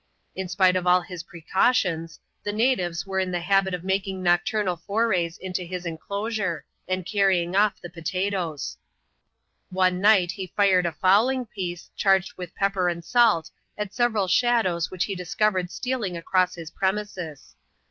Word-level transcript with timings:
In 0.35 0.47
spite 0.49 0.75
of 0.75 0.87
all 0.87 1.01
his 1.01 1.21
precautions, 1.21 2.19
the 2.43 2.51
natives 2.51 3.05
were 3.05 3.19
in 3.19 3.29
the 3.29 3.39
habit 3.41 3.75
of 3.75 3.83
making 3.83 4.23
nocturnal 4.23 4.77
forays 4.77 5.37
into 5.37 5.61
his 5.63 5.85
inclosure, 5.85 6.65
and 6.87 7.05
carrying 7.05 7.55
oft 7.55 7.83
the 7.83 7.87
potatoes. 7.91 8.77
One 9.69 10.01
night 10.01 10.31
he 10.31 10.51
fired 10.57 10.87
a 10.87 10.91
fowling 10.91 11.45
piece, 11.45 11.91
charged 11.95 12.33
with 12.35 12.55
pepper 12.55 12.89
and 12.89 13.05
salt, 13.05 13.51
at 13.77 13.93
several 13.93 14.27
shadows 14.27 14.89
which 14.89 15.03
he 15.05 15.13
discovered 15.13 15.69
steal 15.69 16.01
ing 16.01 16.17
across 16.17 16.55
his 16.55 16.71
premises. 16.71 17.53